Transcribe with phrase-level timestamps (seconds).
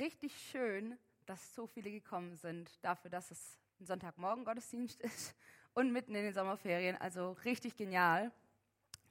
[0.00, 5.36] richtig schön, dass so viele gekommen sind, dafür, dass es ein Sonntagmorgen Gottesdienst ist
[5.74, 6.96] und mitten in den Sommerferien.
[6.96, 8.32] Also richtig genial.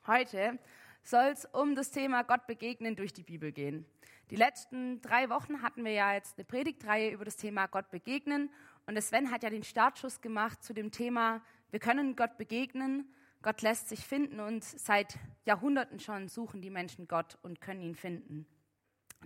[0.08, 0.58] Heute
[1.04, 3.86] soll es um das Thema Gott begegnen durch die Bibel gehen.
[4.32, 8.52] Die letzten drei Wochen hatten wir ja jetzt eine Predigtreihe über das Thema Gott begegnen.
[8.86, 11.42] Und Sven hat ja den Startschuss gemacht zu dem Thema,
[11.72, 13.12] wir können Gott begegnen.
[13.42, 17.96] Gott lässt sich finden und seit Jahrhunderten schon suchen die Menschen Gott und können ihn
[17.96, 18.46] finden.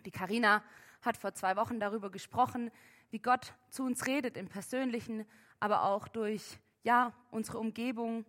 [0.05, 0.63] Die Karina
[1.05, 2.71] hat vor zwei Wochen darüber gesprochen,
[3.11, 5.25] wie Gott zu uns redet im Persönlichen,
[5.59, 8.25] aber auch durch ja unsere Umgebung.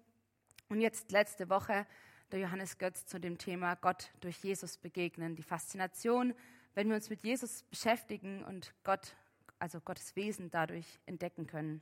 [0.69, 1.87] Und jetzt letzte Woche
[2.32, 6.34] der Johannes Götz zu dem Thema Gott durch Jesus begegnen, die Faszination,
[6.74, 9.16] wenn wir uns mit Jesus beschäftigen und Gott,
[9.59, 11.80] also Gottes Wesen dadurch entdecken können.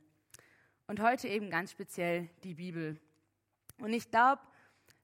[0.87, 2.99] Und heute eben ganz speziell die Bibel.
[3.79, 4.41] Und ich glaube,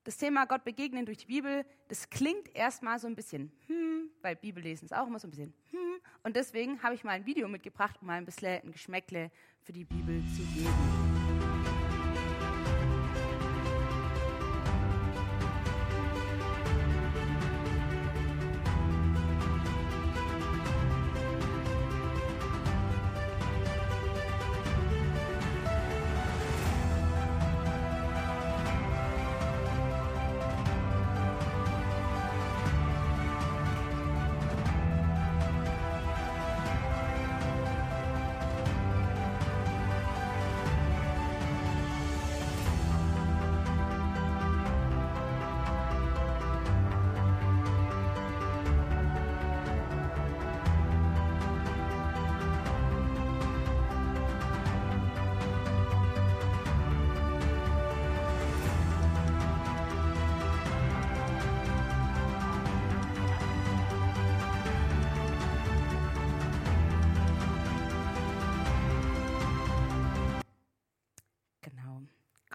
[0.03, 4.35] das Thema Gott begegnen durch die Bibel, das klingt erstmal so ein bisschen, hm, weil
[4.35, 5.88] Bibellesen ist auch immer so ein bisschen, hm.
[6.23, 9.31] Und deswegen habe ich mal ein Video mitgebracht, um mal ein bisschen ein Geschmäckle
[9.64, 11.08] für die Bibel zu geben.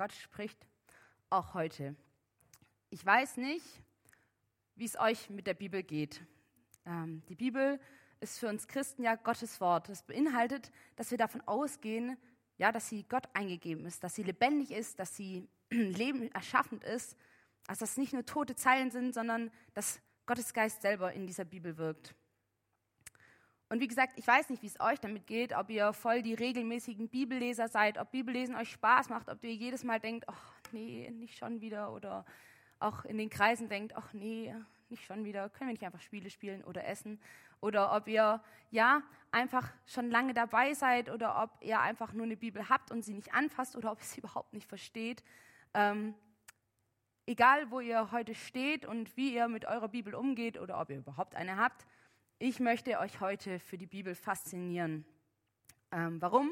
[0.04, 0.66] Gott spricht
[1.30, 1.96] auch heute.
[2.90, 3.64] Ich weiß nicht,
[4.74, 6.20] wie es euch mit der Bibel geht.
[6.84, 7.80] Ähm, die Bibel
[8.20, 9.88] ist für uns Christen ja Gottes Wort.
[9.88, 12.18] Das beinhaltet, dass wir davon ausgehen,
[12.58, 17.16] ja, dass sie Gott eingegeben ist, dass sie lebendig ist, dass sie Leben erschaffend ist,
[17.66, 21.46] also dass es nicht nur tote Zeilen sind, sondern dass Gottes Geist selber in dieser
[21.46, 22.14] Bibel wirkt.
[23.74, 26.34] Und wie gesagt, ich weiß nicht, wie es euch damit geht, ob ihr voll die
[26.34, 31.10] regelmäßigen Bibelleser seid, ob Bibellesen euch Spaß macht, ob ihr jedes Mal denkt, ach nee,
[31.10, 32.24] nicht schon wieder oder
[32.78, 34.54] auch in den Kreisen denkt, ach nee,
[34.90, 37.20] nicht schon wieder, können wir nicht einfach Spiele spielen oder essen
[37.60, 38.40] oder ob ihr
[38.70, 39.02] ja
[39.32, 43.14] einfach schon lange dabei seid oder ob ihr einfach nur eine Bibel habt und sie
[43.14, 45.24] nicht anfasst oder ob ihr sie überhaupt nicht versteht.
[45.74, 46.14] Ähm,
[47.26, 50.98] egal, wo ihr heute steht und wie ihr mit eurer Bibel umgeht oder ob ihr
[50.98, 51.84] überhaupt eine habt,
[52.38, 55.04] ich möchte euch heute für die Bibel faszinieren.
[55.92, 56.50] Ähm, warum?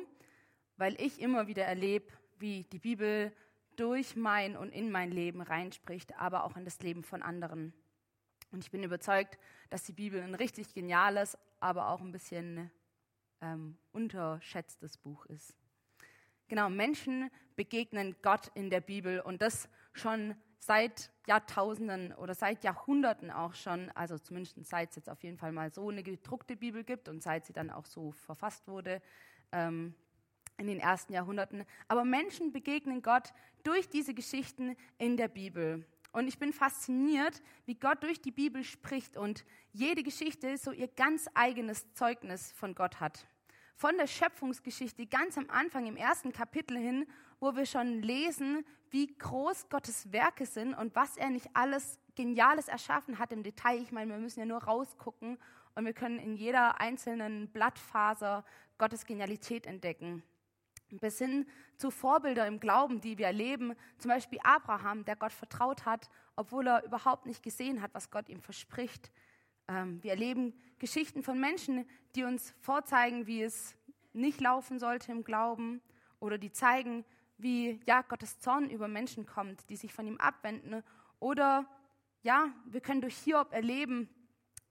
[0.76, 3.32] Weil ich immer wieder erlebe, wie die Bibel
[3.76, 7.72] durch mein und in mein Leben reinspricht, aber auch in das Leben von anderen.
[8.53, 9.38] Und ich bin überzeugt,
[9.71, 12.71] dass die Bibel ein richtig geniales, aber auch ein bisschen
[13.41, 15.56] ähm, unterschätztes Buch ist.
[16.48, 23.33] Genau, Menschen begegnen Gott in der Bibel und das schon seit Jahrtausenden oder seit Jahrhunderten
[23.33, 26.84] auch schon, also zumindest seit es jetzt auf jeden Fall mal so eine gedruckte Bibel
[26.84, 29.03] gibt und seit sie dann auch so verfasst wurde
[29.51, 29.93] ähm,
[30.59, 31.65] in den ersten Jahrhunderten.
[31.89, 33.33] Aber Menschen begegnen Gott
[33.65, 35.84] durch diese Geschichten in der Bibel.
[36.12, 40.89] Und ich bin fasziniert, wie Gott durch die Bibel spricht und jede Geschichte so ihr
[40.89, 43.27] ganz eigenes Zeugnis von Gott hat.
[43.75, 47.06] Von der Schöpfungsgeschichte ganz am Anfang im ersten Kapitel hin
[47.43, 52.69] wo wir schon lesen, wie groß Gottes Werke sind und was er nicht alles Geniales
[52.69, 53.83] erschaffen hat im Detail.
[53.83, 55.38] Ich meine, wir müssen ja nur rausgucken
[55.75, 58.44] und wir können in jeder einzelnen Blattfaser
[58.78, 60.22] Gottes Genialität entdecken.
[61.00, 61.47] Bis hin
[61.78, 66.69] zu Vorbilder im Glauben, die wir erleben, zum Beispiel Abraham, der Gott vertraut hat, obwohl
[66.69, 69.10] er überhaupt nicht gesehen hat, was Gott ihm verspricht.
[69.72, 73.74] Ähm, wir erleben Geschichten von Menschen, die uns vorzeigen, wie es
[74.13, 75.80] nicht laufen sollte im Glauben
[76.21, 77.04] oder die zeigen,
[77.39, 80.83] wie ja, Gottes Zorn über Menschen kommt, die sich von ihm abwenden.
[81.19, 81.66] Oder
[82.22, 84.09] ja, wir können durch Hiob erleben,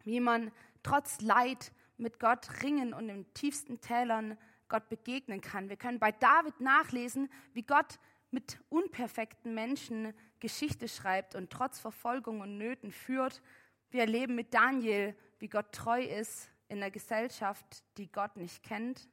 [0.04, 0.52] wie man
[0.84, 4.38] trotz Leid mit Gott ringen und in tiefsten Tälern
[4.70, 5.70] Gott begegnen kann.
[5.70, 8.00] Wir können bei David nachlesen, wie Gott
[8.32, 13.42] mit unperfekten Menschen Geschichte schreibt und trotz Verfolgung und Nöten führt.
[13.92, 19.10] Wir erleben mit Daniel, wie Gott treu ist in einer Gesellschaft, die Gott nicht kennt.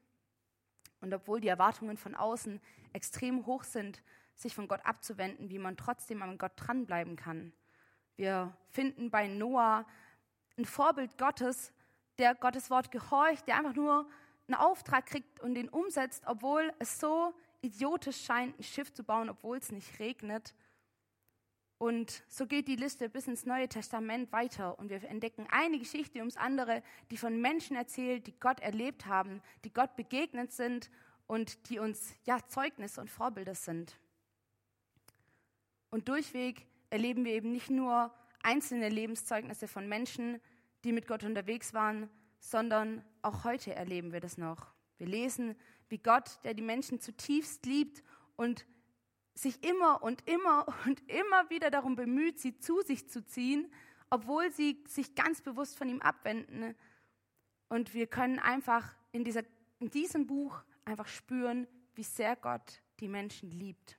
[1.00, 2.60] Und obwohl die Erwartungen von außen
[2.92, 4.00] extrem hoch sind,
[4.36, 7.52] sich von Gott abzuwenden, wie man trotzdem an Gott dranbleiben kann.
[8.14, 9.84] Wir finden bei Noah
[10.56, 11.72] ein Vorbild Gottes,
[12.18, 14.08] der Gottes Wort gehorcht, der einfach nur
[14.46, 19.28] einen Auftrag kriegt und den umsetzt, obwohl es so idiotisch scheint, ein Schiff zu bauen,
[19.28, 20.54] obwohl es nicht regnet.
[21.78, 26.18] Und so geht die Liste bis ins Neue Testament weiter und wir entdecken eine Geschichte
[26.18, 26.82] ums andere,
[27.12, 30.90] die von Menschen erzählt, die Gott erlebt haben, die Gott begegnet sind
[31.28, 33.96] und die uns ja Zeugnis und Vorbilder sind.
[35.90, 40.40] Und durchweg erleben wir eben nicht nur einzelne Lebenszeugnisse von Menschen,
[40.84, 42.10] die mit Gott unterwegs waren,
[42.40, 44.66] sondern auch heute erleben wir das noch.
[44.96, 45.54] Wir lesen,
[45.88, 48.02] wie Gott, der die Menschen zutiefst liebt
[48.36, 48.66] und
[49.40, 53.72] sich immer und immer und immer wieder darum bemüht, sie zu sich zu ziehen,
[54.10, 56.74] obwohl sie sich ganz bewusst von ihm abwenden.
[57.68, 59.42] Und wir können einfach in, dieser,
[59.78, 63.98] in diesem Buch einfach spüren, wie sehr Gott die Menschen liebt.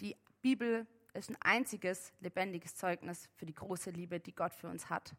[0.00, 4.90] Die Bibel ist ein einziges lebendiges Zeugnis für die große Liebe, die Gott für uns
[4.90, 5.14] hat.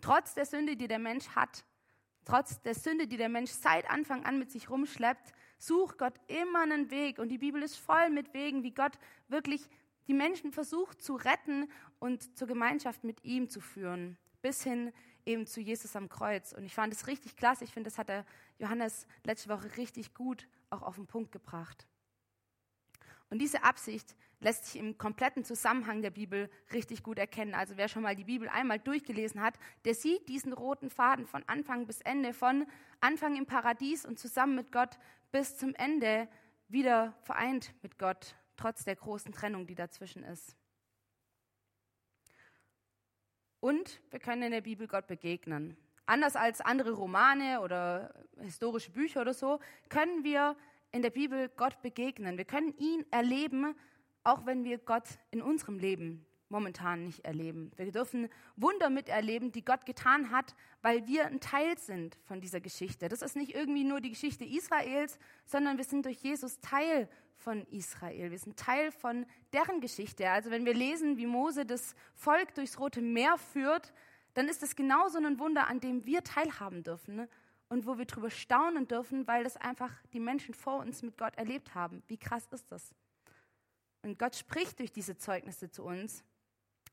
[0.00, 1.64] Trotz der Sünde, die der Mensch hat,
[2.24, 6.62] trotz der Sünde, die der Mensch seit Anfang an mit sich rumschleppt, sucht Gott immer
[6.62, 7.18] einen Weg.
[7.18, 8.98] Und die Bibel ist voll mit Wegen, wie Gott
[9.28, 9.68] wirklich
[10.08, 11.70] die Menschen versucht zu retten
[12.00, 14.92] und zur Gemeinschaft mit ihm zu führen, bis hin
[15.24, 16.52] eben zu Jesus am Kreuz.
[16.52, 17.62] Und ich fand es richtig klasse.
[17.62, 18.24] Ich finde, das hat der
[18.58, 21.86] Johannes letzte Woche richtig gut auch auf den Punkt gebracht.
[23.30, 27.54] Und diese Absicht lässt sich im kompletten Zusammenhang der Bibel richtig gut erkennen.
[27.54, 29.54] Also wer schon mal die Bibel einmal durchgelesen hat,
[29.84, 32.66] der sieht diesen roten Faden von Anfang bis Ende, von
[33.00, 34.98] Anfang im Paradies und zusammen mit Gott
[35.32, 36.28] bis zum Ende
[36.68, 40.56] wieder vereint mit Gott, trotz der großen Trennung, die dazwischen ist.
[43.60, 45.76] Und wir können in der Bibel Gott begegnen.
[46.04, 50.56] Anders als andere Romane oder historische Bücher oder so, können wir
[50.90, 52.36] in der Bibel Gott begegnen.
[52.36, 53.74] Wir können ihn erleben,
[54.24, 57.72] auch wenn wir Gott in unserem Leben momentan nicht erleben.
[57.76, 62.60] Wir dürfen Wunder miterleben, die Gott getan hat, weil wir ein Teil sind von dieser
[62.60, 63.08] Geschichte.
[63.08, 67.66] Das ist nicht irgendwie nur die Geschichte Israels, sondern wir sind durch Jesus Teil von
[67.66, 68.30] Israel.
[68.30, 70.30] Wir sind Teil von deren Geschichte.
[70.30, 73.92] Also wenn wir lesen, wie Mose das Volk durchs Rote Meer führt,
[74.34, 77.26] dann ist es genauso ein Wunder, an dem wir teilhaben dürfen
[77.68, 81.36] und wo wir darüber staunen dürfen, weil das einfach die Menschen vor uns mit Gott
[81.36, 82.02] erlebt haben.
[82.06, 82.94] Wie krass ist das?
[84.02, 86.24] Und Gott spricht durch diese Zeugnisse zu uns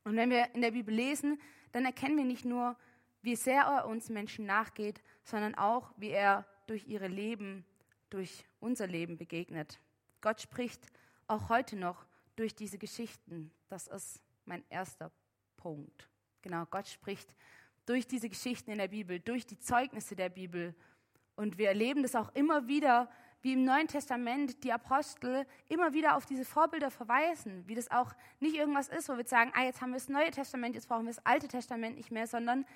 [0.04, 1.40] und wenn wir in der Bibel lesen,
[1.72, 2.76] dann erkennen wir nicht nur,
[3.22, 7.64] wie sehr er uns Menschen nachgeht, sondern auch, wie er durch ihre Leben,
[8.08, 9.78] durch unser Leben begegnet.
[10.20, 10.86] Gott spricht
[11.26, 12.06] auch heute noch
[12.36, 13.50] durch diese Geschichten.
[13.68, 15.12] Das ist mein erster
[15.56, 16.08] Punkt.
[16.42, 17.34] Genau, Gott spricht
[17.86, 20.74] durch diese Geschichten in der Bibel, durch die Zeugnisse der Bibel.
[21.36, 23.10] Und wir erleben das auch immer wieder,
[23.42, 28.12] wie im Neuen Testament die Apostel immer wieder auf diese Vorbilder verweisen, wie das auch
[28.38, 31.06] nicht irgendwas ist, wo wir sagen, ah, jetzt haben wir das Neue Testament, jetzt brauchen
[31.06, 32.66] wir das Alte Testament nicht mehr, sondern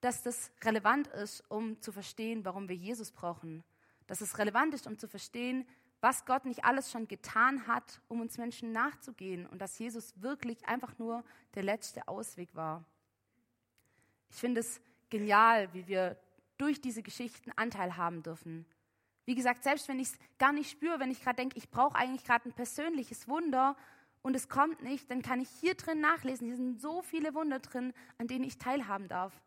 [0.00, 3.64] dass das relevant ist, um zu verstehen, warum wir Jesus brauchen.
[4.06, 5.66] Dass es relevant ist, um zu verstehen,
[6.00, 10.66] was Gott nicht alles schon getan hat, um uns Menschen nachzugehen und dass Jesus wirklich
[10.68, 11.24] einfach nur
[11.54, 12.84] der letzte Ausweg war.
[14.30, 14.80] Ich finde es
[15.10, 16.16] genial, wie wir
[16.56, 18.66] durch diese Geschichten Anteil haben dürfen.
[19.28, 21.94] Wie gesagt, selbst wenn ich es gar nicht spüre, wenn ich gerade denke, ich brauche
[21.96, 23.76] eigentlich gerade ein persönliches Wunder
[24.22, 26.46] und es kommt nicht, dann kann ich hier drin nachlesen.
[26.46, 29.38] Hier sind so viele Wunder drin, an denen ich teilhaben darf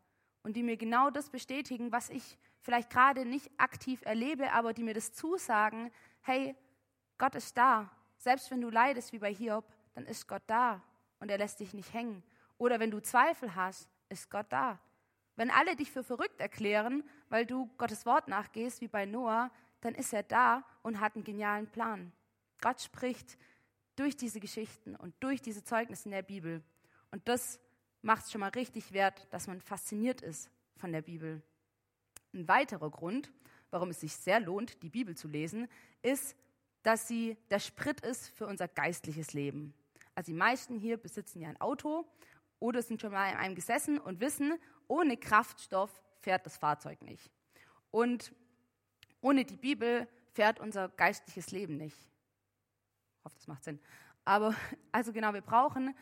[0.43, 4.83] und die mir genau das bestätigen, was ich vielleicht gerade nicht aktiv erlebe, aber die
[4.83, 6.55] mir das zusagen, hey,
[7.17, 7.89] Gott ist da.
[8.17, 10.83] Selbst wenn du leidest wie bei Hiob, dann ist Gott da
[11.19, 12.21] und er lässt dich nicht hängen.
[12.59, 14.77] Oder wenn du Zweifel hast, ist Gott da.
[15.37, 19.49] Wenn alle dich für verrückt erklären, weil du Gottes Wort nachgehst, wie bei Noah,
[19.81, 22.11] dann ist er da und hat einen genialen Plan.
[22.61, 23.37] Gott spricht
[23.95, 26.63] durch diese Geschichten und durch diese Zeugnisse in der Bibel.
[27.11, 27.59] Und das
[28.01, 31.41] macht es schon mal richtig wert, dass man fasziniert ist von der Bibel.
[32.33, 33.31] Ein weiterer Grund,
[33.69, 35.67] warum es sich sehr lohnt, die Bibel zu lesen,
[36.01, 36.35] ist,
[36.83, 39.73] dass sie der Sprit ist für unser geistliches Leben.
[40.15, 42.05] Also die meisten hier besitzen ja ein Auto
[42.59, 44.57] oder sind schon mal in einem gesessen und wissen,
[44.87, 47.31] ohne Kraftstoff fährt das Fahrzeug nicht.
[47.91, 48.33] Und
[49.21, 51.97] ohne die Bibel fährt unser geistliches Leben nicht.
[53.17, 53.79] Ich hoffe, das macht Sinn.
[54.25, 54.55] Aber
[54.91, 55.95] also genau, wir brauchen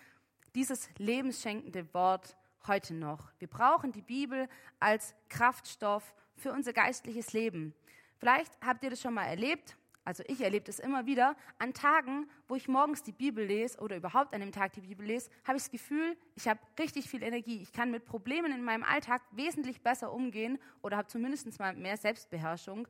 [0.55, 2.35] dieses lebensschenkende Wort
[2.67, 3.31] heute noch.
[3.39, 4.47] Wir brauchen die Bibel
[4.79, 7.73] als Kraftstoff für unser geistliches Leben.
[8.17, 9.77] Vielleicht habt ihr das schon mal erlebt,
[10.09, 13.95] also ich erlebe das immer wieder, an Tagen, wo ich morgens die Bibel lese oder
[13.95, 17.21] überhaupt an dem Tag die Bibel lese, habe ich das Gefühl, ich habe richtig viel
[17.21, 17.61] Energie.
[17.61, 21.95] Ich kann mit Problemen in meinem Alltag wesentlich besser umgehen oder habe zumindest mal mehr
[21.95, 22.87] Selbstbeherrschung,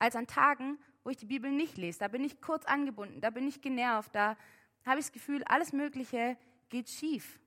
[0.00, 2.00] als an Tagen, wo ich die Bibel nicht lese.
[2.00, 4.36] Da bin ich kurz angebunden, da bin ich genervt, da
[4.84, 6.36] habe ich das Gefühl, alles Mögliche
[6.68, 7.38] geht schief.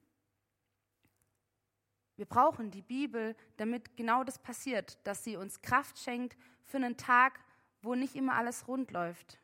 [2.15, 6.95] Wir brauchen die Bibel, damit genau das passiert, dass sie uns Kraft schenkt für einen
[6.95, 7.39] Tag,
[7.81, 9.39] wo nicht immer alles rund läuft.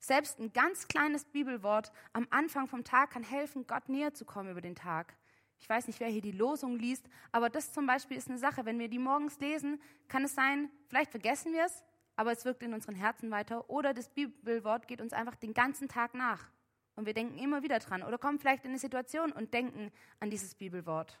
[0.00, 4.50] Selbst ein ganz kleines Bibelwort am Anfang vom Tag kann helfen, Gott näher zu kommen
[4.50, 5.16] über den Tag.
[5.60, 8.66] Ich weiß nicht, wer hier die Losung liest, aber das zum Beispiel ist eine Sache.
[8.66, 11.82] Wenn wir die morgens lesen, kann es sein, vielleicht vergessen wir es,
[12.16, 13.68] aber es wirkt in unseren Herzen weiter.
[13.68, 16.50] Oder das Bibelwort geht uns einfach den ganzen Tag nach.
[16.96, 18.02] Und wir denken immer wieder dran.
[18.02, 19.90] Oder kommen vielleicht in eine Situation und denken
[20.20, 21.20] an dieses Bibelwort.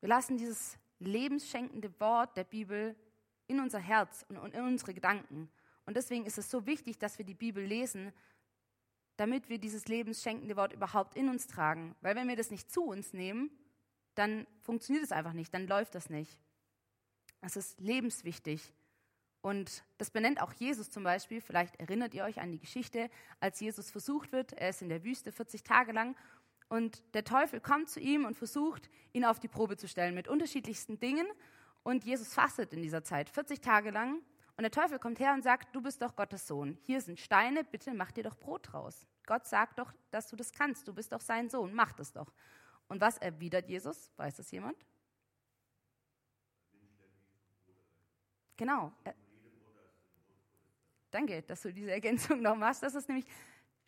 [0.00, 2.94] Wir lassen dieses lebensschenkende Wort der Bibel
[3.48, 5.50] in unser Herz und in unsere Gedanken.
[5.86, 8.12] Und deswegen ist es so wichtig, dass wir die Bibel lesen,
[9.16, 11.96] damit wir dieses lebensschenkende Wort überhaupt in uns tragen.
[12.00, 13.50] Weil wenn wir das nicht zu uns nehmen,
[14.14, 16.38] dann funktioniert es einfach nicht, dann läuft das nicht.
[17.40, 18.72] Es ist lebenswichtig.
[19.42, 21.40] Und das benennt auch Jesus zum Beispiel.
[21.40, 24.52] Vielleicht erinnert ihr euch an die Geschichte, als Jesus versucht wird.
[24.52, 26.14] Er ist in der Wüste 40 Tage lang
[26.70, 30.28] und der Teufel kommt zu ihm und versucht, ihn auf die Probe zu stellen mit
[30.28, 31.26] unterschiedlichsten Dingen.
[31.82, 34.22] Und Jesus fastet in dieser Zeit 40 Tage lang.
[34.56, 36.78] Und der Teufel kommt her und sagt, du bist doch Gottes Sohn.
[36.82, 39.06] Hier sind Steine, bitte mach dir doch Brot draus.
[39.26, 40.86] Gott sagt doch, dass du das kannst.
[40.86, 42.32] Du bist doch sein Sohn, mach das doch.
[42.86, 44.12] Und was erwidert Jesus?
[44.16, 44.76] Weiß das jemand?
[48.60, 48.92] Genau.
[51.10, 52.82] Danke, dass du diese Ergänzung noch machst.
[52.82, 53.24] Das ist nämlich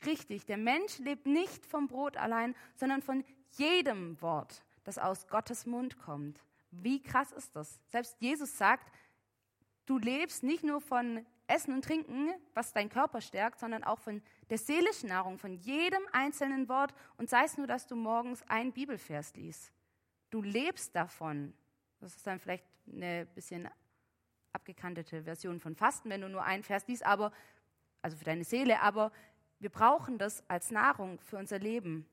[0.07, 0.47] richtig.
[0.47, 5.99] Der Mensch lebt nicht vom Brot allein, sondern von jedem Wort, das aus Gottes Mund
[5.99, 6.43] kommt.
[6.71, 7.81] Wie krass ist das?
[7.88, 8.91] Selbst Jesus sagt,
[9.85, 14.23] du lebst nicht nur von Essen und Trinken, was dein Körper stärkt, sondern auch von
[14.49, 18.73] der seelischen Nahrung, von jedem einzelnen Wort und sei es nur, dass du morgens ein
[18.73, 19.71] Bibelvers liest.
[20.31, 21.52] Du lebst davon.
[22.00, 23.69] Das ist dann vielleicht eine bisschen
[24.52, 27.32] abgekantete Version von Fasten, wenn du nur einen Vers liest, aber,
[28.02, 29.12] also für deine Seele, aber
[29.59, 32.06] wir brauchen das als Nahrung für unser Leben.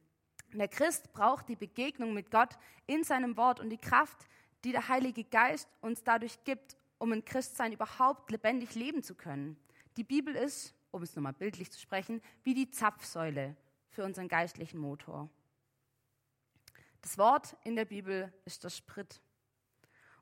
[0.54, 4.28] Der Christ braucht die Begegnung mit Gott in seinem Wort und die Kraft,
[4.64, 9.58] die der Heilige Geist uns dadurch gibt, um ein Christsein überhaupt lebendig leben zu können.
[9.98, 13.56] Die Bibel ist, um es nochmal bildlich zu sprechen, wie die Zapfsäule
[13.90, 15.30] für unseren geistlichen Motor.
[17.02, 19.22] Das Wort in der Bibel ist der Sprit.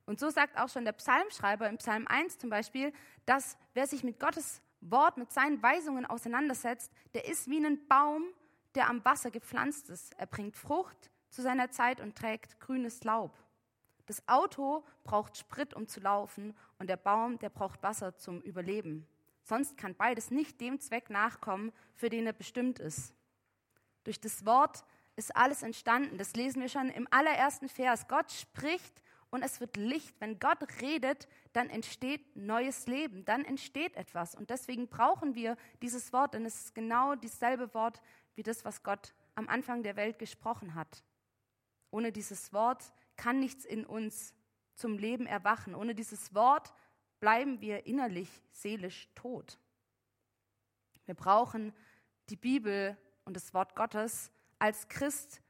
[0.07, 2.93] Und so sagt auch schon der Psalmschreiber im Psalm 1 zum Beispiel,
[3.25, 8.23] dass wer sich mit Gottes Wort, mit seinen Weisungen auseinandersetzt, der ist wie ein Baum,
[8.73, 10.17] der am Wasser gepflanzt ist.
[10.17, 13.37] Er bringt Frucht zu seiner Zeit und trägt grünes Laub.
[14.05, 19.05] Das Auto braucht Sprit, um zu laufen, und der Baum, der braucht Wasser zum Überleben.
[19.43, 23.13] Sonst kann beides nicht dem Zweck nachkommen, für den er bestimmt ist.
[24.05, 24.85] Durch das Wort
[25.17, 26.17] ist alles entstanden.
[26.17, 28.07] Das lesen wir schon im allerersten Vers.
[28.07, 30.15] Gott spricht und es wird Licht.
[30.19, 34.35] Wenn Gott redet, dann entsteht neues Leben, dann entsteht etwas.
[34.35, 38.01] Und deswegen brauchen wir dieses Wort, denn es ist genau dasselbe Wort
[38.35, 41.03] wie das, was Gott am Anfang der Welt gesprochen hat.
[41.91, 44.33] Ohne dieses Wort kann nichts in uns
[44.75, 45.75] zum Leben erwachen.
[45.75, 46.73] Ohne dieses Wort
[47.19, 49.59] bleiben wir innerlich, seelisch tot.
[51.05, 51.73] Wir brauchen
[52.29, 55.41] die Bibel und das Wort Gottes als Christ,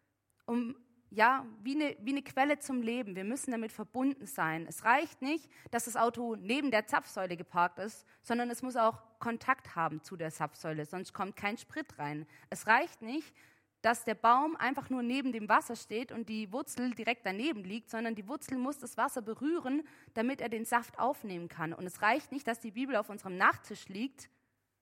[0.46, 0.76] um
[1.18, 3.16] ja, wie eine, wie eine Quelle zum Leben.
[3.16, 4.68] Wir müssen damit verbunden sein.
[4.70, 9.02] Es reicht nicht, dass das Auto neben der Zapfsäule geparkt ist, sondern es muss auch
[9.18, 12.28] Kontakt haben zu der Zapfsäule, sonst kommt kein Sprit rein.
[12.52, 13.34] Es reicht nicht,
[13.82, 17.90] dass der Baum einfach nur neben dem Wasser steht und die Wurzel direkt daneben liegt,
[17.90, 21.74] sondern die Wurzel muss das Wasser berühren, damit er den Saft aufnehmen kann.
[21.74, 24.30] Und es reicht nicht, dass die Bibel auf unserem Nachttisch liegt,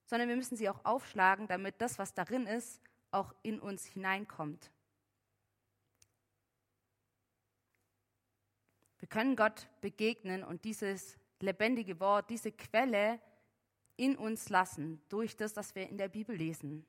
[0.06, 4.70] sondern wir müssen sie auch aufschlagen, damit das, was darin ist, auch in uns hineinkommt.
[9.06, 13.20] Wir können Gott begegnen und dieses lebendige Wort, diese Quelle
[13.98, 16.84] in uns lassen, durch das, was wir in der Bibel lesen.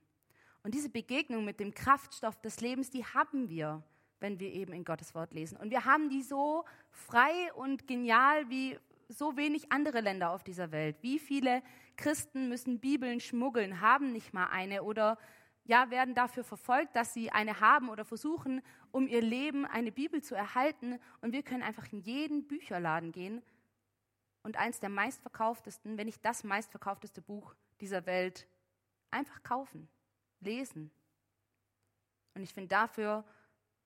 [0.62, 3.82] Und diese Begegnung mit dem Kraftstoff des Lebens, die haben wir,
[4.18, 5.58] wenn wir eben in Gottes Wort lesen.
[5.58, 8.78] Und wir haben die so frei und genial wie
[9.11, 10.96] so wenig andere Länder auf dieser Welt.
[11.02, 11.62] Wie viele
[11.99, 15.18] Christen müssen Bibeln schmuggeln, haben nicht mal eine oder
[15.66, 20.23] ja, werden dafür verfolgt, dass sie eine haben oder versuchen, um ihr Leben eine Bibel
[20.23, 20.99] zu erhalten.
[21.20, 23.42] Und wir können einfach in jeden Bücherladen gehen
[24.42, 28.46] und eins der meistverkauftesten, wenn nicht das meistverkaufteste Buch dieser Welt,
[29.11, 29.88] einfach kaufen,
[30.40, 30.90] lesen.
[32.35, 33.25] Und ich finde, dafür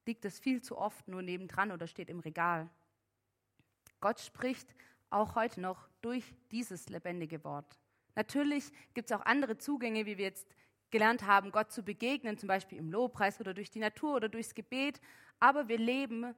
[0.04, 2.68] liegt es viel zu oft nur nebendran oder steht im Regal.
[4.00, 4.74] Gott spricht
[5.08, 7.78] auch heute noch durch dieses lebendige Wort.
[8.14, 10.46] Natürlich gibt es auch andere Zugänge, wie wir jetzt
[10.90, 14.54] gelernt haben, Gott zu begegnen, zum Beispiel im Lobpreis oder durch die Natur oder durchs
[14.54, 15.00] Gebet,
[15.38, 16.34] aber wir leben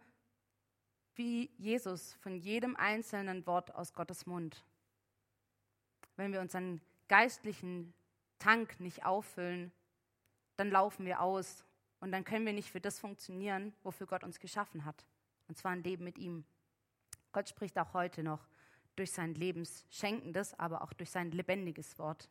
[1.14, 4.64] wie Jesus von jedem einzelnen Wort aus Gottes Mund.
[6.16, 7.92] Wenn wir unseren geistlichen
[8.38, 9.72] Tank nicht auffüllen,
[10.56, 11.64] dann laufen wir aus
[12.00, 15.06] Und dann können wir nicht für das funktionieren, wofür Gott uns geschaffen hat.
[15.46, 16.44] Und zwar ein Leben mit ihm.
[17.30, 18.48] Gott spricht auch heute noch
[18.96, 22.28] durch sein lebensschenkendes, aber auch durch sein lebendiges Wort.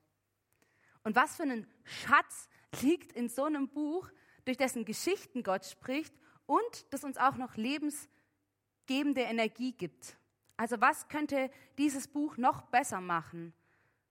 [1.03, 2.49] Und was für ein Schatz
[2.81, 4.09] liegt in so einem Buch,
[4.45, 6.13] durch dessen Geschichten Gott spricht
[6.45, 10.17] und das uns auch noch lebensgebende Energie gibt.
[10.57, 13.53] Also was könnte dieses Buch noch besser machen?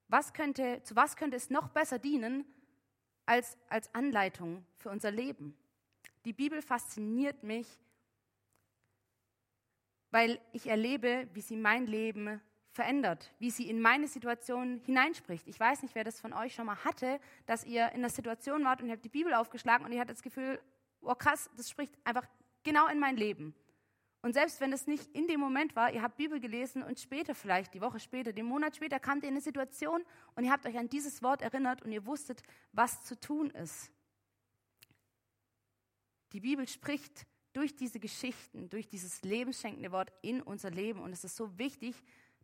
[0.08, 2.44] Was könnte, zu was könnte es noch besser dienen,
[3.30, 5.56] als, als Anleitung für unser Leben.
[6.24, 7.78] Die Bibel fasziniert mich,
[10.10, 12.40] weil ich erlebe, wie sie mein Leben
[12.80, 15.46] verändert, wie sie in meine Situation hineinspricht.
[15.48, 18.64] Ich weiß nicht, wer das von euch schon mal hatte, dass ihr in einer Situation
[18.64, 20.58] wart und ihr habt die Bibel aufgeschlagen und ihr hattet das Gefühl,
[21.02, 22.26] oh krass, das spricht einfach
[22.62, 23.54] genau in mein Leben.
[24.22, 27.34] Und selbst wenn es nicht in dem Moment war, ihr habt Bibel gelesen und später
[27.34, 30.02] vielleicht, die Woche später, den Monat später, kamt ihr in eine Situation
[30.34, 33.92] und ihr habt euch an dieses Wort erinnert und ihr wusstet, was zu tun ist.
[36.32, 41.00] Die Bibel spricht durch diese Geschichten, durch dieses lebensschenkende Wort in unser Leben.
[41.00, 41.94] Und es ist so wichtig,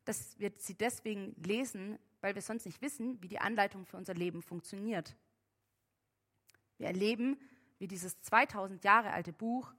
[0.07, 4.15] dass wir sie deswegen lesen, weil wir sonst nicht wissen, wie die Anleitung für unser
[4.15, 5.15] Leben funktioniert.
[6.79, 7.39] Wir erleben,
[7.79, 9.75] wie dieses 2000 Jahre alte Buch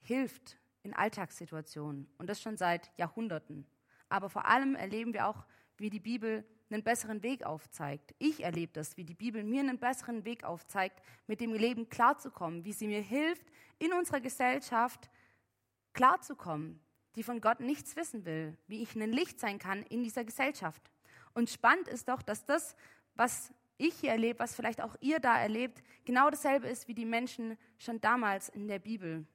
[0.00, 3.66] hilft in Alltagssituationen und das schon seit Jahrhunderten.
[4.08, 5.44] Aber vor allem erleben wir auch,
[5.76, 8.14] wie die Bibel einen besseren Weg aufzeigt.
[8.18, 12.64] Ich erlebe das, wie die Bibel mir einen besseren Weg aufzeigt, mit dem Leben klarzukommen,
[12.64, 13.46] wie sie mir hilft,
[13.78, 15.08] in unserer Gesellschaft
[15.92, 16.80] klarzukommen,
[17.18, 20.80] die von Gott nichts wissen will, wie ich ein Licht sein kann in dieser Gesellschaft.
[21.34, 22.76] Und spannend ist doch, dass das,
[23.16, 27.04] was ich hier erlebe, was vielleicht auch ihr da erlebt, genau dasselbe ist wie die
[27.04, 29.26] Menschen schon damals in der Bibel.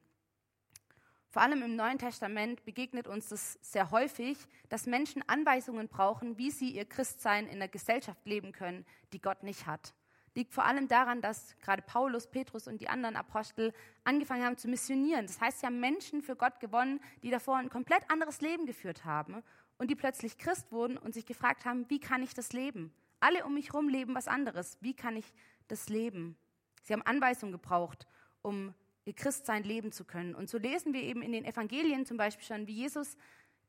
[1.28, 4.38] Vor allem im Neuen Testament begegnet uns das sehr häufig,
[4.70, 9.42] dass Menschen Anweisungen brauchen, wie sie ihr Christsein in einer Gesellschaft leben können, die Gott
[9.42, 9.92] nicht hat.
[10.34, 14.68] Liegt vor allem daran, dass gerade Paulus, Petrus und die anderen Apostel angefangen haben zu
[14.68, 15.26] missionieren.
[15.26, 19.04] Das heißt, sie haben Menschen für Gott gewonnen, die davor ein komplett anderes Leben geführt
[19.04, 19.42] haben
[19.78, 22.92] und die plötzlich Christ wurden und sich gefragt haben, wie kann ich das leben?
[23.20, 24.76] Alle um mich herum leben was anderes.
[24.80, 25.32] Wie kann ich
[25.68, 26.36] das leben?
[26.82, 28.06] Sie haben Anweisungen gebraucht,
[28.42, 30.34] um ihr Christsein leben zu können.
[30.34, 33.16] Und so lesen wir eben in den Evangelien zum Beispiel schon, wie Jesus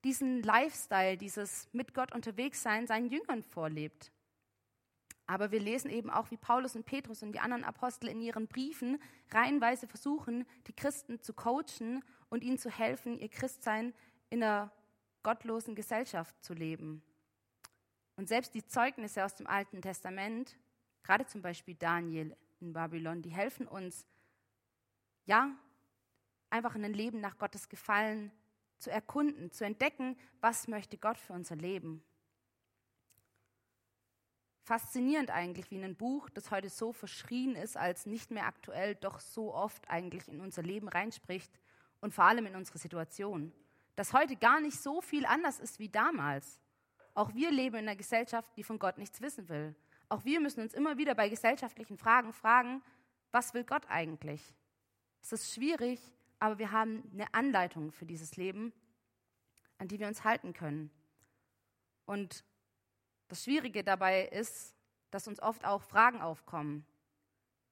[0.03, 4.11] diesen Lifestyle, dieses mit Gott unterwegs sein, seinen Jüngern vorlebt.
[5.27, 8.47] Aber wir lesen eben auch, wie Paulus und Petrus und die anderen Apostel in ihren
[8.47, 13.93] Briefen reihenweise versuchen, die Christen zu coachen und ihnen zu helfen, ihr Christsein
[14.29, 14.71] in einer
[15.23, 17.01] gottlosen Gesellschaft zu leben.
[18.17, 20.57] Und selbst die Zeugnisse aus dem Alten Testament,
[21.03, 24.05] gerade zum Beispiel Daniel in Babylon, die helfen uns,
[25.25, 25.49] ja,
[26.51, 28.31] einfach ein Leben nach Gottes Gefallen
[28.77, 32.03] zu erkunden, zu entdecken, was möchte Gott für unser Leben.
[34.65, 39.19] Faszinierend eigentlich, wie ein Buch, das heute so verschrien ist als nicht mehr aktuell, doch
[39.19, 41.51] so oft eigentlich in unser Leben reinspricht
[42.01, 43.53] und vor allem in unsere Situation.
[43.95, 46.59] Dass heute gar nicht so viel anders ist wie damals.
[47.13, 49.75] Auch wir leben in einer Gesellschaft, die von Gott nichts wissen will.
[50.09, 52.81] Auch wir müssen uns immer wieder bei gesellschaftlichen Fragen fragen,
[53.31, 54.41] was will Gott eigentlich?
[55.21, 55.99] Es ist schwierig,
[56.39, 58.73] aber wir haben eine Anleitung für dieses Leben,
[59.77, 60.89] an die wir uns halten können.
[62.07, 62.43] Und
[63.27, 64.75] das Schwierige dabei ist,
[65.11, 66.85] dass uns oft auch Fragen aufkommen.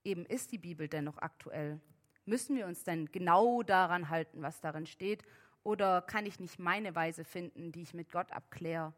[0.04, 1.80] Eben ist die Bibel denn noch aktuell?
[2.26, 5.24] Müssen wir uns denn genau daran halten, was darin steht?
[5.64, 8.94] Oder kann ich nicht meine Weise finden, die ich mit Gott abkläre?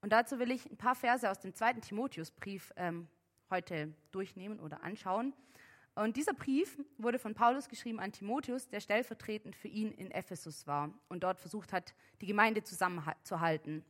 [0.00, 3.08] Und dazu will ich ein paar Verse aus dem zweiten Timotheusbrief ähm,
[3.50, 5.34] heute durchnehmen oder anschauen.
[5.94, 10.66] Und dieser Brief wurde von Paulus geschrieben an Timotheus, der stellvertretend für ihn in Ephesus
[10.66, 13.84] war und dort versucht hat, die Gemeinde zusammenzuhalten.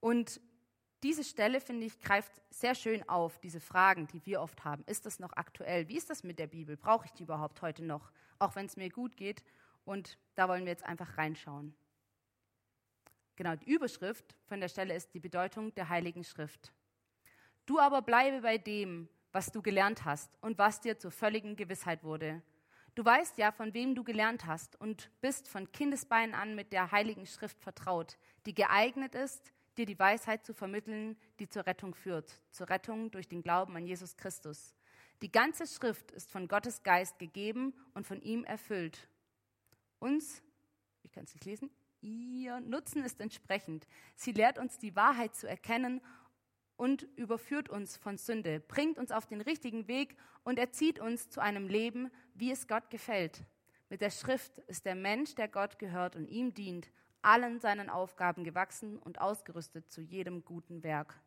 [0.00, 0.40] Und
[1.02, 4.82] diese Stelle, finde ich, greift sehr schön auf diese Fragen, die wir oft haben.
[4.86, 5.88] Ist das noch aktuell?
[5.88, 6.76] Wie ist das mit der Bibel?
[6.76, 8.10] Brauche ich die überhaupt heute noch?
[8.38, 9.44] Auch wenn es mir gut geht.
[9.84, 11.74] Und da wollen wir jetzt einfach reinschauen.
[13.36, 16.72] Genau, die Überschrift von der Stelle ist die Bedeutung der Heiligen Schrift.
[17.66, 22.02] Du aber bleibe bei dem, was du gelernt hast und was dir zur völligen Gewissheit
[22.02, 22.42] wurde.
[22.96, 26.90] Du weißt ja, von wem du gelernt hast und bist von Kindesbeinen an mit der
[26.90, 32.40] Heiligen Schrift vertraut, die geeignet ist, dir die Weisheit zu vermitteln, die zur Rettung führt,
[32.50, 34.74] zur Rettung durch den Glauben an Jesus Christus.
[35.22, 39.08] Die ganze Schrift ist von Gottes Geist gegeben und von ihm erfüllt.
[39.98, 40.42] Uns,
[41.02, 43.88] ich kann es nicht lesen, ihr Nutzen ist entsprechend.
[44.14, 46.00] Sie lehrt uns die Wahrheit zu erkennen
[46.76, 51.40] und überführt uns von Sünde, bringt uns auf den richtigen Weg und erzieht uns zu
[51.40, 53.44] einem Leben, wie es Gott gefällt.
[53.90, 56.90] Mit der Schrift ist der Mensch, der Gott gehört und ihm dient,
[57.22, 61.20] allen seinen Aufgaben gewachsen und ausgerüstet zu jedem guten Werk.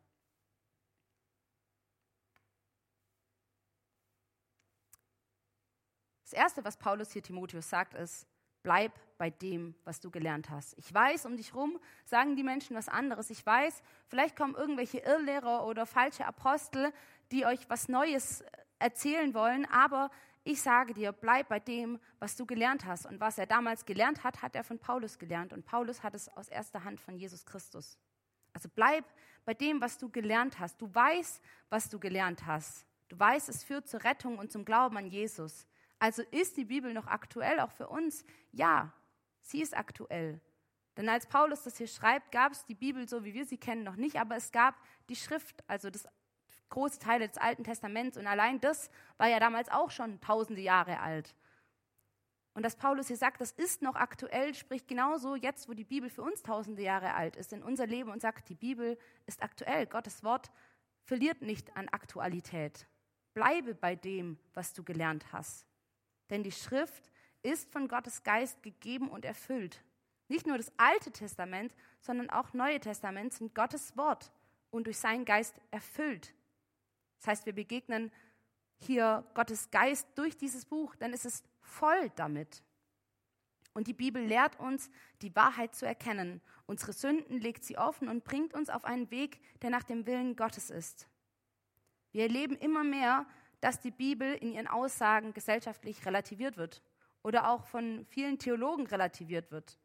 [6.24, 8.26] Das Erste, was Paulus hier Timotheus sagt, ist,
[8.62, 10.76] bleib bei dem, was du gelernt hast.
[10.78, 13.30] Ich weiß, um dich rum sagen die Menschen was anderes.
[13.30, 16.92] Ich weiß, vielleicht kommen irgendwelche Irrlehrer oder falsche Apostel,
[17.32, 18.42] die euch was Neues
[18.78, 20.10] erzählen wollen, aber
[20.44, 23.06] ich sage dir, bleib bei dem, was du gelernt hast.
[23.06, 25.52] Und was er damals gelernt hat, hat er von Paulus gelernt.
[25.52, 27.96] Und Paulus hat es aus erster Hand von Jesus Christus.
[28.52, 29.04] Also bleib
[29.44, 30.80] bei dem, was du gelernt hast.
[30.80, 32.84] Du weißt, was du gelernt hast.
[33.08, 35.66] Du weißt, es führt zur Rettung und zum Glauben an Jesus.
[35.98, 38.24] Also ist die Bibel noch aktuell, auch für uns?
[38.50, 38.92] Ja,
[39.42, 40.40] sie ist aktuell.
[40.96, 43.84] Denn als Paulus das hier schreibt, gab es die Bibel so, wie wir sie kennen,
[43.84, 44.74] noch nicht, aber es gab
[45.08, 46.06] die Schrift, also das
[46.72, 48.18] große Teile des Alten Testaments.
[48.18, 51.34] Und allein das war ja damals auch schon tausende Jahre alt.
[52.54, 56.10] Und dass Paulus hier sagt, das ist noch aktuell, spricht genauso jetzt, wo die Bibel
[56.10, 59.86] für uns tausende Jahre alt ist, in unser Leben und sagt, die Bibel ist aktuell.
[59.86, 60.50] Gottes Wort
[61.04, 62.86] verliert nicht an Aktualität.
[63.32, 65.66] Bleibe bei dem, was du gelernt hast.
[66.28, 67.10] Denn die Schrift
[67.42, 69.82] ist von Gottes Geist gegeben und erfüllt.
[70.28, 74.30] Nicht nur das Alte Testament, sondern auch Neue Testament sind Gottes Wort
[74.70, 76.34] und durch seinen Geist erfüllt.
[77.22, 78.10] Das heißt, wir begegnen
[78.78, 82.64] hier Gottes Geist durch dieses Buch, ist es voll damit.
[83.74, 84.90] Und die Bibel lehrt uns,
[85.22, 86.42] die Wahrheit zu erkennen.
[86.66, 90.34] Unsere Sünden legt sie offen und bringt uns auf einen Weg, der nach dem Willen
[90.34, 91.08] Gottes ist.
[92.10, 93.24] Wir erleben immer mehr,
[93.60, 96.82] dass die Bibel in ihren Aussagen gesellschaftlich relativiert wird
[97.22, 99.78] oder auch von vielen Theologen relativiert wird.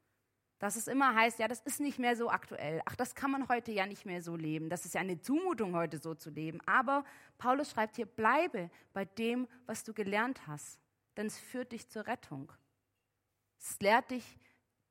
[0.59, 2.81] Dass es immer heißt, ja, das ist nicht mehr so aktuell.
[2.85, 4.69] Ach, das kann man heute ja nicht mehr so leben.
[4.69, 6.59] Das ist ja eine Zumutung, heute so zu leben.
[6.65, 7.03] Aber
[7.37, 10.79] Paulus schreibt hier, bleibe bei dem, was du gelernt hast,
[11.15, 12.51] denn es führt dich zur Rettung.
[13.59, 14.37] Es lehrt dich,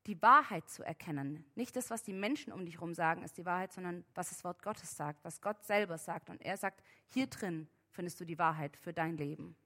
[0.05, 1.45] die Wahrheit zu erkennen.
[1.55, 4.43] Nicht das, was die Menschen um dich herum sagen, ist die Wahrheit, sondern was das
[4.45, 6.29] Wort Gottes sagt, was Gott selber sagt.
[6.29, 9.57] Und er sagt, hier drin findest du die Wahrheit für dein Leben.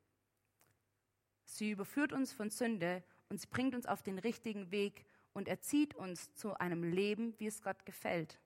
[1.45, 5.95] Sie überführt uns von Sünde und sie bringt uns auf den richtigen Weg und erzieht
[5.95, 8.39] uns zu einem Leben, wie es Gott gefällt.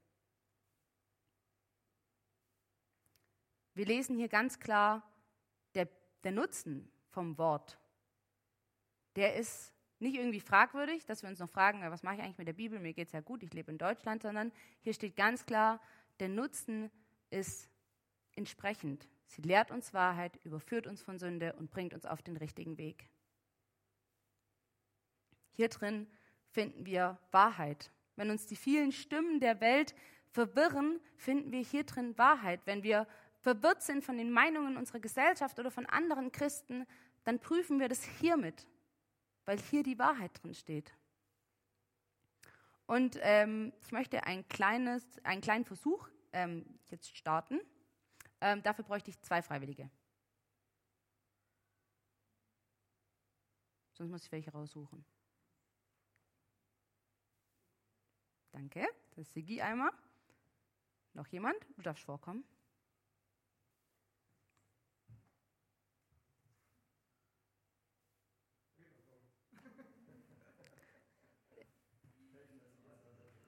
[3.73, 5.03] Wir lesen hier ganz klar,
[5.73, 5.89] der,
[6.23, 7.77] der Nutzen vom Wort,
[9.15, 12.47] der ist nicht irgendwie fragwürdig, dass wir uns noch fragen, was mache ich eigentlich mit
[12.47, 15.45] der Bibel, mir geht es ja gut, ich lebe in Deutschland, sondern hier steht ganz
[15.45, 15.81] klar,
[16.19, 16.91] der Nutzen
[17.29, 17.69] ist
[18.35, 19.07] entsprechend.
[19.27, 23.09] Sie lehrt uns Wahrheit, überführt uns von Sünde und bringt uns auf den richtigen Weg.
[25.53, 26.07] Hier drin
[26.55, 27.91] finden wir Wahrheit.
[28.15, 29.93] Wenn uns die vielen Stimmen der Welt
[30.29, 32.61] verwirren, finden wir hier drin Wahrheit.
[32.65, 33.07] Wenn wir
[33.41, 36.87] verwirrt sind von den Meinungen unserer Gesellschaft oder von anderen Christen,
[37.25, 38.67] dann prüfen wir das hiermit,
[39.43, 40.95] weil hier die Wahrheit drin steht.
[42.85, 47.59] Und ähm, ich möchte ein kleines, einen kleinen Versuch ähm, jetzt starten.
[48.39, 49.89] Ähm, dafür bräuchte ich zwei Freiwillige.
[53.91, 55.03] Sonst muss ich welche raussuchen.
[58.55, 58.87] Danke.
[59.09, 59.91] Das ist Sigi einmal.
[61.13, 61.57] Noch jemand?
[61.75, 62.45] Du darfst vorkommen.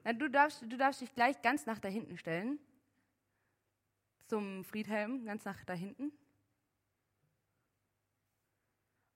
[0.04, 2.60] Du, darfst, du darfst dich gleich ganz nach da hinten stellen.
[4.26, 6.12] Zum Friedhelm, ganz nach da hinten.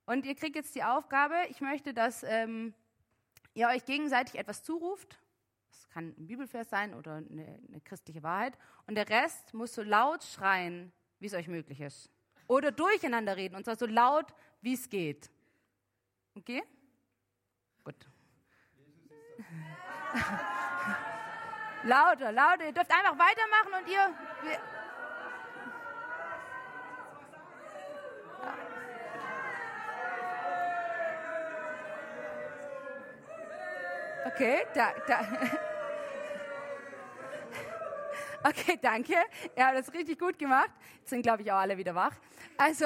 [0.06, 2.74] Und ihr kriegt jetzt die Aufgabe, ich möchte, dass ähm,
[3.54, 5.20] ihr euch gegenseitig etwas zuruft
[5.92, 8.58] kann ein Bibelvers sein oder eine, eine christliche Wahrheit.
[8.88, 12.10] Und der Rest muss so laut schreien, wie es euch möglich ist.
[12.48, 15.30] Oder durcheinander reden, und zwar so laut, wie es geht.
[16.36, 16.64] Okay?
[17.84, 17.96] Gut.
[21.84, 22.66] lauter, lauter.
[22.66, 24.14] Ihr dürft einfach weitermachen und ihr.
[34.26, 35.26] Okay, da, da.
[38.44, 39.14] Okay, danke.
[39.56, 40.72] Ihr habt das richtig gut gemacht.
[41.00, 42.16] Jetzt sind, glaube ich, auch alle wieder wach.
[42.58, 42.86] Also,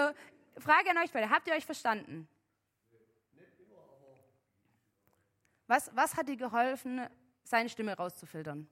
[0.58, 1.30] Frage an euch beide.
[1.30, 2.28] Habt ihr euch verstanden?
[5.68, 7.08] Was, was hat dir geholfen,
[7.44, 8.68] seine Stimme rauszufiltern?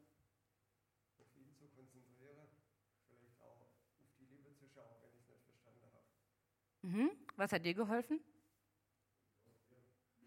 [6.82, 7.12] Mhm.
[7.38, 8.20] Was hat dir geholfen?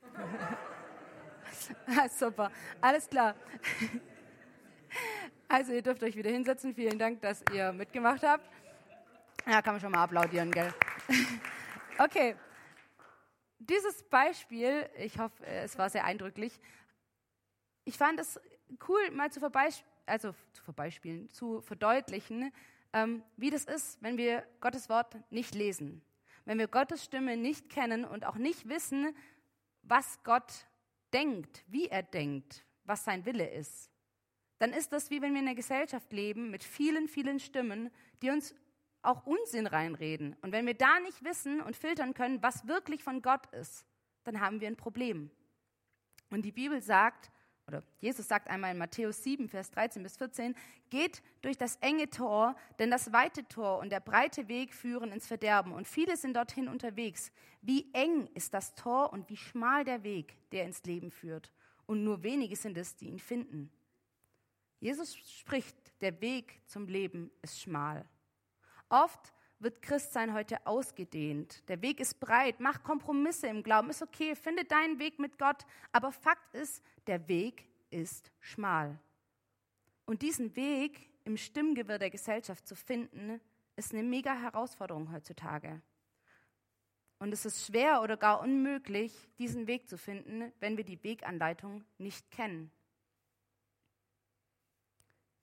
[2.19, 3.37] Super, alles klar.
[5.49, 6.75] Also ihr dürft euch wieder hinsetzen.
[6.75, 8.45] Vielen Dank, dass ihr mitgemacht habt.
[9.47, 10.73] Ja, kann man schon mal applaudieren, gell?
[11.99, 12.37] Okay.
[13.59, 16.61] Dieses Beispiel, ich hoffe, es war sehr eindrücklich.
[17.85, 18.39] Ich fand es
[18.87, 19.41] cool, mal zu,
[20.05, 22.53] also zu vorbeispielen, zu verdeutlichen,
[22.93, 26.03] ähm, wie das ist, wenn wir Gottes Wort nicht lesen.
[26.45, 29.17] wenn wir Gottes Stimme nicht kennen und auch nicht wissen,
[29.83, 30.67] was Gott
[31.15, 33.91] denkt, wie er denkt, was sein Wille ist,
[34.59, 37.91] dann ist das wie wenn wir in einer Gesellschaft leben mit vielen, vielen Stimmen,
[38.23, 38.55] die uns
[39.03, 40.37] auch Unsinn reinreden.
[40.43, 43.87] Und wenn wir da nicht wissen und filtern können, was wirklich von Gott ist,
[44.25, 45.31] dann haben wir ein Problem.
[46.31, 47.31] Und die Bibel sagt,
[47.69, 50.55] oder Jesus sagt einmal in Matthäus 7, Vers 13 bis 14,
[50.89, 55.27] geht durch das enge Tor, denn das weite Tor und der breite Weg führen ins
[55.27, 57.33] Verderben und viele sind dorthin unterwegs.
[57.63, 61.53] Wie eng ist das Tor und wie schmal der Weg, der ins Leben führt.
[61.87, 63.71] Und nur wenige sind es, die ihn finden.
[64.81, 68.05] Jesus spricht, der Weg zum Leben ist schmal.
[68.89, 71.67] Oft wird Christsein heute ausgedehnt.
[71.69, 75.65] Der Weg ist breit, mach Kompromisse im Glauben, ist okay, finde deinen Weg mit Gott,
[75.93, 78.99] aber Fakt ist, der Weg ist schmal.
[80.05, 83.41] Und diesen Weg im Stimmgewirr der Gesellschaft zu finden,
[83.77, 85.83] ist eine mega Herausforderung heutzutage.
[87.19, 91.85] Und es ist schwer oder gar unmöglich, diesen Weg zu finden, wenn wir die Weganleitung
[91.99, 92.71] nicht kennen.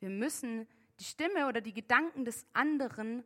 [0.03, 0.67] Wir müssen
[0.99, 3.23] die Stimme oder die Gedanken des anderen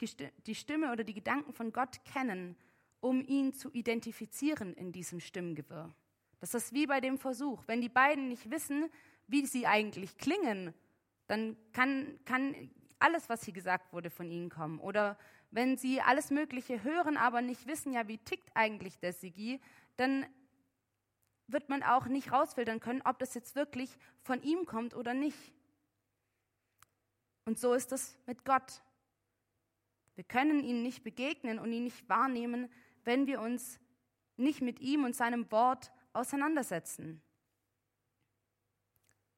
[0.00, 2.56] die Stimme oder die Gedanken von Gott kennen,
[2.98, 5.94] um ihn zu identifizieren in diesem Stimmgewirr.
[6.40, 7.62] Das ist wie bei dem Versuch.
[7.68, 8.90] Wenn die beiden nicht wissen,
[9.28, 10.74] wie sie eigentlich klingen,
[11.28, 14.80] dann kann, kann alles, was hier gesagt wurde, von ihnen kommen.
[14.80, 15.16] Oder
[15.52, 19.60] wenn sie alles Mögliche hören, aber nicht wissen, ja, wie tickt eigentlich der Sigi,
[19.96, 20.26] dann
[21.46, 25.54] wird man auch nicht rausfiltern können, ob das jetzt wirklich von ihm kommt oder nicht.
[27.48, 28.82] Und so ist es mit Gott.
[30.16, 32.70] Wir können ihm nicht begegnen und ihn nicht wahrnehmen,
[33.04, 33.80] wenn wir uns
[34.36, 37.22] nicht mit ihm und seinem Wort auseinandersetzen.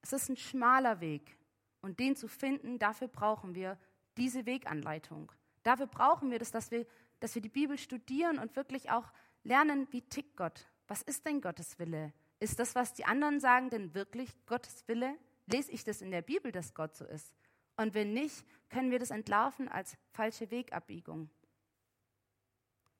[0.02, 1.38] Es ist ein schmaler Weg
[1.82, 3.78] und den zu finden, dafür brauchen wir
[4.16, 5.30] diese Weganleitung.
[5.62, 6.88] Dafür brauchen wir das, dass wir,
[7.20, 9.12] dass wir die Bibel studieren und wirklich auch
[9.44, 10.66] lernen, wie tickt Gott.
[10.88, 12.12] Was ist denn Gottes Wille?
[12.40, 15.16] Ist das, was die anderen sagen, denn wirklich Gottes Wille?
[15.46, 17.32] Lese ich das in der Bibel, dass Gott so ist?
[17.80, 21.30] Und wenn nicht, können wir das entlarven als falsche Wegabbiegung.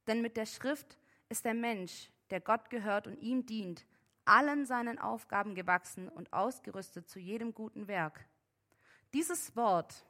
[0.07, 0.97] Denn mit der Schrift
[1.29, 3.85] ist der Mensch, der Gott gehört und ihm dient,
[4.25, 8.25] allen seinen Aufgaben gewachsen und ausgerüstet zu jedem guten Werk.
[9.13, 10.07] Dieses Wort,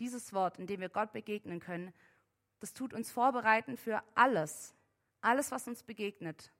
[0.00, 1.94] dieses Wort, in dem wir Gott begegnen können,
[2.60, 4.74] das tut uns vorbereiten für alles,
[5.22, 6.52] alles, was uns begegnet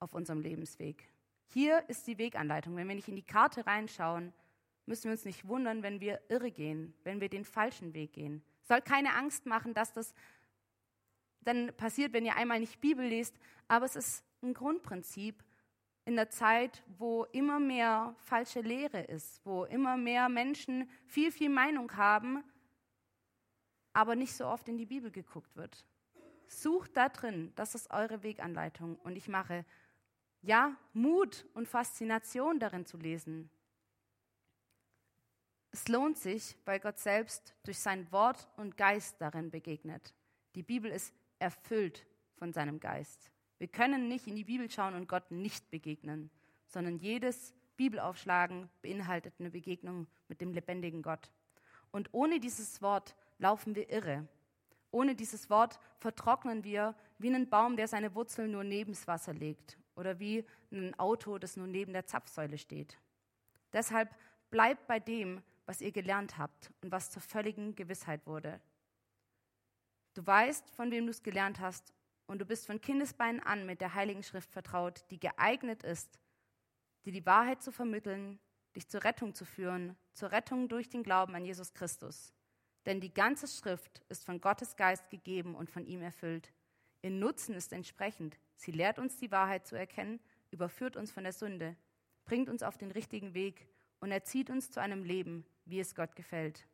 [0.00, 1.08] auf unserem Lebensweg.
[1.46, 2.74] Hier ist die Weganleitung.
[2.74, 4.32] Wenn wir nicht in die Karte reinschauen,
[4.86, 8.42] müssen wir uns nicht wundern, wenn wir irre gehen, wenn wir den falschen Weg gehen.
[8.62, 10.14] Soll keine Angst machen, dass das
[11.40, 13.36] dann passiert, wenn ihr einmal nicht Bibel lest,
[13.68, 15.42] aber es ist ein Grundprinzip
[16.04, 21.48] in der Zeit, wo immer mehr falsche Lehre ist, wo immer mehr Menschen viel, viel
[21.48, 22.42] Meinung haben,
[23.92, 25.84] aber nicht so oft in die Bibel geguckt wird.
[26.46, 28.96] Sucht da drin, das ist eure Weganleitung.
[28.96, 29.64] Und ich mache,
[30.42, 33.48] ja, Mut und Faszination darin zu lesen.
[35.72, 40.14] Es lohnt sich, weil Gott selbst durch sein Wort und Geist darin begegnet.
[40.54, 42.06] Die Bibel ist erfüllt
[42.36, 43.30] von seinem Geist.
[43.56, 46.30] Wir können nicht in die Bibel schauen und Gott nicht begegnen,
[46.66, 51.32] sondern jedes Bibelaufschlagen beinhaltet eine Begegnung mit dem lebendigen Gott.
[51.90, 54.28] Und ohne dieses Wort laufen wir irre.
[54.90, 59.32] Ohne dieses Wort vertrocknen wir wie ein Baum, der seine Wurzeln nur neben das Wasser
[59.32, 62.98] legt oder wie ein Auto, das nur neben der Zapfsäule steht.
[63.72, 64.14] Deshalb
[64.50, 68.60] bleibt bei dem, was ihr gelernt habt und was zur völligen Gewissheit wurde.
[70.14, 71.92] Du weißt, von wem du es gelernt hast,
[72.26, 76.18] und du bist von Kindesbeinen an mit der Heiligen Schrift vertraut, die geeignet ist,
[77.04, 78.38] dir die Wahrheit zu vermitteln,
[78.74, 82.32] dich zur Rettung zu führen, zur Rettung durch den Glauben an Jesus Christus.
[82.86, 86.52] Denn die ganze Schrift ist von Gottes Geist gegeben und von ihm erfüllt.
[87.02, 88.38] Ihr Nutzen ist entsprechend.
[88.56, 90.20] Sie lehrt uns die Wahrheit zu erkennen,
[90.50, 91.76] überführt uns von der Sünde,
[92.24, 93.68] bringt uns auf den richtigen Weg
[94.02, 96.66] und erzieht uns zu einem Leben, wie es Gott gefällt.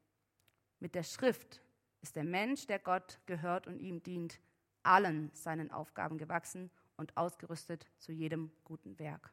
[0.80, 1.62] Mit der Schrift
[2.00, 4.40] ist der Mensch, der Gott gehört und ihm dient,
[4.82, 9.30] allen seinen Aufgaben gewachsen und ausgerüstet zu jedem guten Werk.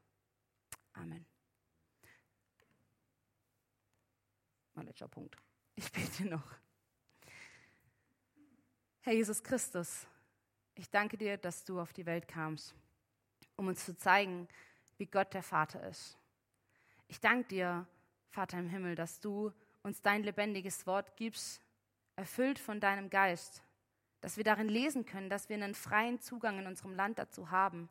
[0.92, 1.26] Amen.
[4.74, 5.38] Mein letzter Punkt.
[5.76, 6.52] Ich bete noch.
[9.00, 10.06] Herr Jesus Christus,
[10.74, 12.76] ich danke dir, dass du auf die Welt kamst,
[13.56, 14.50] um uns zu zeigen,
[14.98, 16.18] wie Gott der Vater ist.
[17.08, 17.88] Ich danke dir,
[18.30, 19.52] Vater im Himmel, dass du
[19.84, 21.62] uns dein lebendiges Wort gibst,
[22.16, 23.62] erfüllt von deinem Geist,
[24.22, 27.90] dass wir darin lesen können, dass wir einen freien Zugang in unserem Land dazu haben.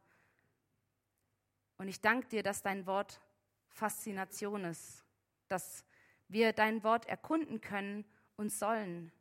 [1.77, 3.21] Und ich danke dir, dass dein Wort
[3.69, 5.05] Faszination ist,
[5.49, 5.85] dass
[6.29, 8.05] wir dein Wort erkunden können
[8.37, 9.13] und sollen.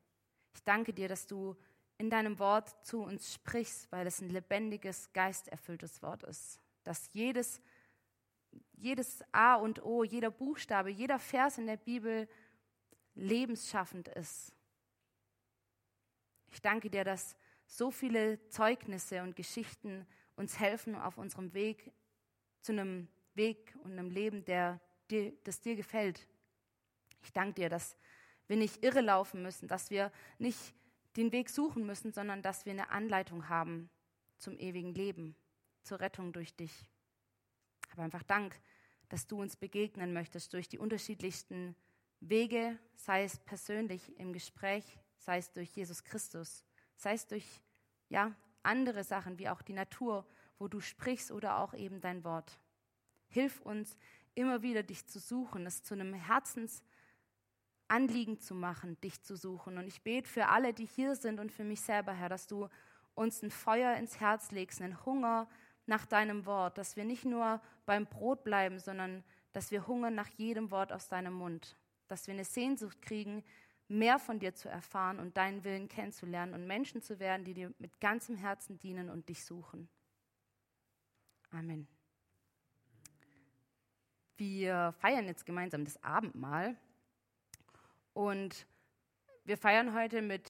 [0.55, 1.55] Ich danke dir, dass du
[1.97, 6.59] in deinem Wort zu uns sprichst, weil es ein lebendiges, geisterfülltes Wort ist.
[6.83, 7.61] Dass jedes,
[8.73, 12.27] jedes A und O, jeder Buchstabe, jeder Vers in der Bibel
[13.15, 14.53] lebensschaffend ist.
[16.51, 17.35] Ich danke dir, dass
[17.65, 21.91] so viele Zeugnisse und Geschichten uns helfen auf unserem Weg
[22.61, 26.27] zu einem Weg und einem Leben, der dir, das dir gefällt.
[27.23, 27.97] Ich danke dir, dass
[28.47, 30.73] wir nicht irre laufen müssen, dass wir nicht
[31.15, 33.89] den Weg suchen müssen, sondern dass wir eine Anleitung haben
[34.37, 35.35] zum ewigen Leben,
[35.83, 36.89] zur Rettung durch dich.
[37.93, 38.59] Aber einfach Dank,
[39.09, 41.75] dass du uns begegnen möchtest durch die unterschiedlichsten
[42.19, 46.63] Wege, sei es persönlich im Gespräch, sei es durch Jesus Christus,
[46.95, 47.45] sei es durch
[48.09, 50.25] ja, andere Sachen wie auch die Natur,
[50.57, 52.59] wo du sprichst oder auch eben dein Wort.
[53.27, 53.97] Hilf uns
[54.35, 59.77] immer wieder dich zu suchen, es zu einem Herzensanliegen zu machen, dich zu suchen.
[59.77, 62.69] Und ich bete für alle, die hier sind und für mich selber, Herr, dass du
[63.15, 65.47] uns ein Feuer ins Herz legst, einen Hunger
[65.85, 70.29] nach deinem Wort, dass wir nicht nur beim Brot bleiben, sondern dass wir hungern nach
[70.29, 71.75] jedem Wort aus deinem Mund,
[72.07, 73.43] dass wir eine Sehnsucht kriegen,
[73.87, 77.73] mehr von dir zu erfahren und deinen Willen kennenzulernen und Menschen zu werden, die dir
[77.79, 79.89] mit ganzem Herzen dienen und dich suchen.
[81.51, 81.87] Amen.
[84.37, 86.75] Wir feiern jetzt gemeinsam das Abendmahl
[88.13, 88.65] und
[89.45, 90.41] wir feiern heute mit